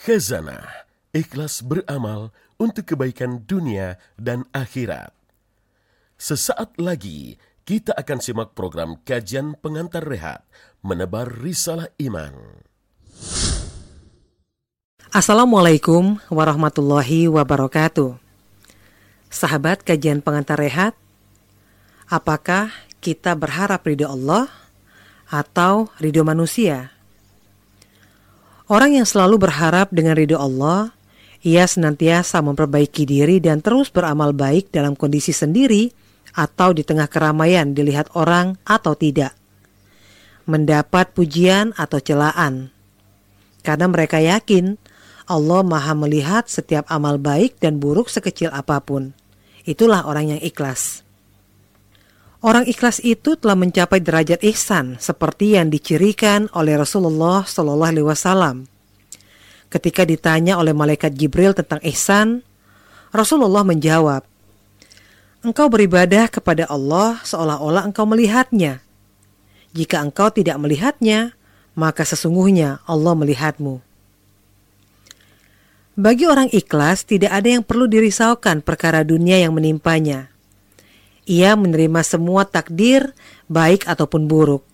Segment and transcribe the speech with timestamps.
[0.00, 5.12] Khazanah, ikhlas beramal untuk kebaikan dunia dan akhirat.
[6.16, 7.36] Sesaat lagi
[7.68, 10.40] kita akan simak program kajian pengantar rehat,
[10.80, 12.32] menebar risalah iman.
[15.12, 18.16] Assalamualaikum warahmatullahi wabarakatuh.
[19.28, 20.96] Sahabat kajian pengantar rehat,
[22.08, 22.72] apakah
[23.04, 24.48] kita berharap ridho Allah
[25.28, 26.88] atau ridho manusia?
[28.70, 30.94] Orang yang selalu berharap dengan ridho Allah,
[31.42, 35.90] ia senantiasa memperbaiki diri dan terus beramal baik dalam kondisi sendiri
[36.38, 39.34] atau di tengah keramaian dilihat orang atau tidak.
[40.46, 42.70] Mendapat pujian atau celaan.
[43.66, 44.78] Karena mereka yakin
[45.26, 49.10] Allah maha melihat setiap amal baik dan buruk sekecil apa pun.
[49.66, 51.02] Itulah orang yang ikhlas.
[52.40, 58.64] Orang ikhlas itu telah mencapai derajat ihsan seperti yang dicirikan oleh Rasulullah Shallallahu Alaihi Wasallam.
[59.68, 62.40] Ketika ditanya oleh malaikat Jibril tentang ihsan,
[63.12, 64.24] Rasulullah menjawab,
[65.44, 68.80] "Engkau beribadah kepada Allah seolah-olah engkau melihatnya.
[69.76, 71.36] Jika engkau tidak melihatnya,
[71.76, 73.84] maka sesungguhnya Allah melihatmu."
[75.92, 80.29] Bagi orang ikhlas, tidak ada yang perlu dirisaukan perkara dunia yang menimpanya
[81.28, 83.12] ia menerima semua takdir,
[83.50, 84.64] baik ataupun buruk,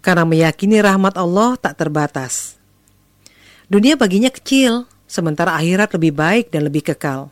[0.00, 2.58] karena meyakini rahmat Allah tak terbatas.
[3.68, 7.28] Dunia baginya kecil, sementara akhirat lebih baik dan lebih kekal.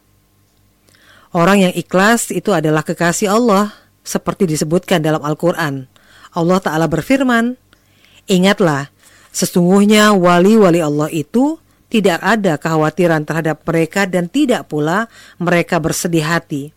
[1.33, 3.73] Orang yang ikhlas itu adalah kekasih Allah,
[4.07, 5.89] seperti disebutkan dalam Al-Quran.
[6.37, 7.57] Allah Ta'ala berfirman,
[8.27, 8.93] Ingatlah,
[9.33, 15.07] sesungguhnya wali-wali Allah itu tidak ada kekhawatiran terhadap mereka dan tidak pula
[15.39, 16.77] mereka bersedih hati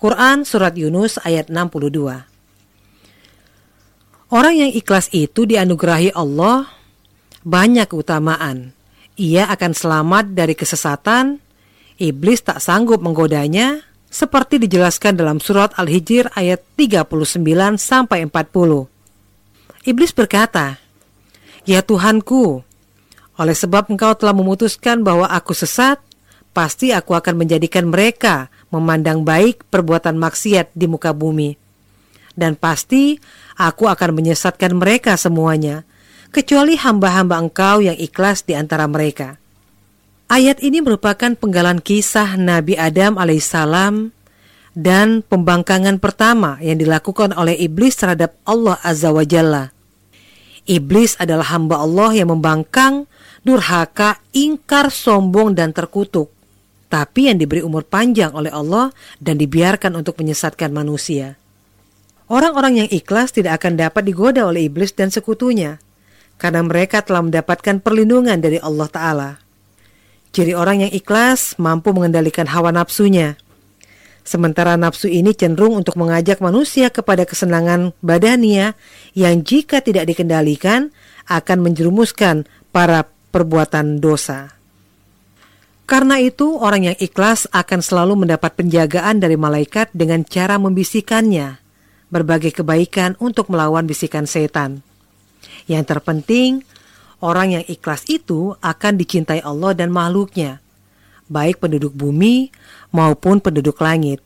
[0.00, 2.24] Quran Surat Yunus ayat 62
[4.32, 6.64] Orang yang ikhlas itu dianugerahi Allah
[7.44, 8.72] banyak keutamaan.
[9.20, 11.36] Ia akan selamat dari kesesatan,
[12.00, 18.88] iblis tak sanggup menggodanya, seperti dijelaskan dalam surat Al-Hijr ayat 39 sampai 40.
[19.84, 20.80] Iblis berkata,
[21.68, 22.62] "Ya Tuhanku,
[23.36, 26.00] oleh sebab Engkau telah memutuskan bahwa aku sesat,
[26.54, 31.54] pasti aku akan menjadikan mereka memandang baik perbuatan maksiat di muka bumi.
[32.34, 33.18] Dan pasti
[33.58, 35.82] aku akan menyesatkan mereka semuanya,
[36.30, 39.36] kecuali hamba-hamba engkau yang ikhlas di antara mereka.
[40.30, 44.14] Ayat ini merupakan penggalan kisah Nabi Adam alaihissalam
[44.78, 49.74] dan pembangkangan pertama yang dilakukan oleh iblis terhadap Allah Azza wa Jalla.
[50.70, 53.10] Iblis adalah hamba Allah yang membangkang,
[53.42, 56.30] durhaka, ingkar, sombong, dan terkutuk
[56.90, 58.90] tapi yang diberi umur panjang oleh Allah
[59.22, 61.38] dan dibiarkan untuk menyesatkan manusia.
[62.26, 65.78] Orang-orang yang ikhlas tidak akan dapat digoda oleh iblis dan sekutunya,
[66.38, 69.30] karena mereka telah mendapatkan perlindungan dari Allah Ta'ala.
[70.30, 73.34] Ciri orang yang ikhlas mampu mengendalikan hawa nafsunya.
[74.22, 78.78] Sementara nafsu ini cenderung untuk mengajak manusia kepada kesenangan badania
[79.10, 80.94] yang jika tidak dikendalikan
[81.26, 84.59] akan menjerumuskan para perbuatan dosa.
[85.90, 91.58] Karena itu, orang yang ikhlas akan selalu mendapat penjagaan dari malaikat dengan cara membisikannya
[92.14, 94.86] berbagai kebaikan untuk melawan bisikan setan.
[95.66, 96.62] Yang terpenting,
[97.18, 100.62] orang yang ikhlas itu akan dicintai Allah dan makhluknya,
[101.26, 102.54] baik penduduk bumi
[102.94, 104.22] maupun penduduk langit.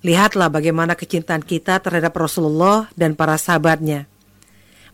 [0.00, 4.08] Lihatlah bagaimana kecintaan kita terhadap Rasulullah dan para sahabatnya.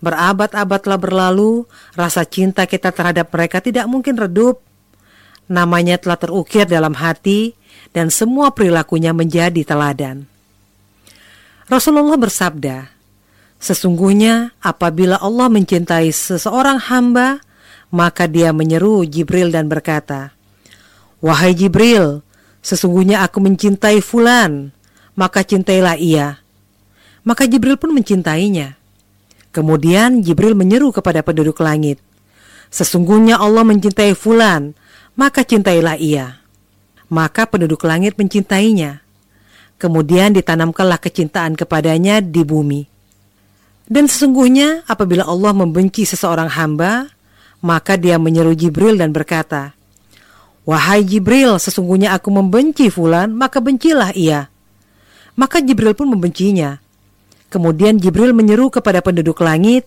[0.02, 4.73] Berabad-abad telah berlalu, rasa cinta kita terhadap mereka tidak mungkin redup
[5.44, 7.52] Namanya telah terukir dalam hati
[7.92, 10.24] dan semua perilakunya menjadi teladan.
[11.68, 12.92] Rasulullah bersabda,
[13.64, 17.40] Sesungguhnya apabila Allah mencintai seseorang hamba,
[17.88, 20.36] maka dia menyeru Jibril dan berkata,
[21.24, 22.20] Wahai Jibril,
[22.60, 24.76] sesungguhnya aku mencintai Fulan,
[25.16, 26.44] maka cintailah ia.
[27.24, 28.76] Maka Jibril pun mencintainya.
[29.48, 31.96] Kemudian Jibril menyeru kepada penduduk langit,
[32.74, 34.74] Sesungguhnya Allah mencintai Fulan,
[35.14, 36.42] maka cintailah ia.
[37.10, 39.02] Maka penduduk langit mencintainya.
[39.78, 42.82] Kemudian ditanamkanlah kecintaan kepadanya di bumi.
[43.84, 47.12] Dan sesungguhnya apabila Allah membenci seseorang hamba,
[47.60, 49.76] maka dia menyeru Jibril dan berkata,
[50.64, 54.48] Wahai Jibril, sesungguhnya aku membenci Fulan, maka bencilah ia.
[55.36, 56.80] Maka Jibril pun membencinya.
[57.52, 59.84] Kemudian Jibril menyeru kepada penduduk langit,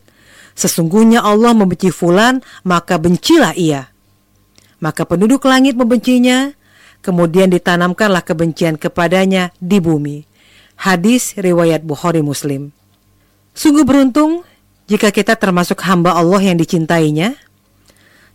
[0.57, 3.93] Sesungguhnya Allah membenci Fulan, maka bencilah ia
[4.77, 6.53] maka penduduk langit membencinya,
[7.01, 10.25] kemudian ditanamkanlah kebencian kepadanya di bumi.
[10.77, 12.69] Hadis riwayat Bukhari Muslim.
[13.57, 14.45] Sungguh beruntung
[14.85, 17.33] jika kita termasuk hamba Allah yang dicintainya.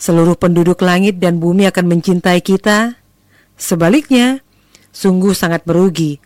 [0.03, 2.99] seluruh penduduk langit dan bumi akan mencintai kita.
[3.55, 4.43] Sebaliknya,
[4.91, 6.19] sungguh sangat merugi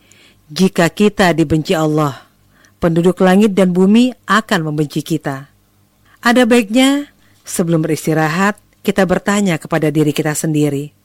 [0.49, 2.25] jika kita dibenci Allah.
[2.81, 5.53] Penduduk langit dan bumi akan membenci kita.
[6.25, 7.13] Ada baiknya
[7.45, 10.95] sebelum beristirahat, kita bertanya kepada diri kita sendiri,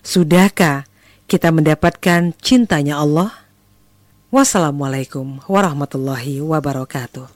[0.00, 0.88] sudahkah
[1.28, 3.44] kita mendapatkan cintanya Allah?
[4.32, 7.28] Wassalamualaikum warahmatullahi wabarakatuh.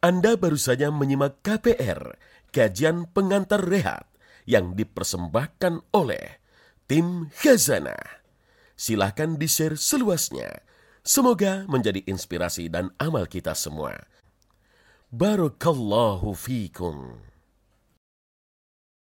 [0.00, 2.16] Anda baru saja menyimak KPR,
[2.48, 4.08] kajian pengantar rehat,
[4.48, 6.40] yang dipersembahkan oleh
[6.88, 8.24] tim Khazana.
[8.72, 10.64] Silahkan di-share seluasnya.
[11.04, 14.08] Semoga menjadi inspirasi dan amal kita semua.
[15.12, 17.12] بارك الله فيكم.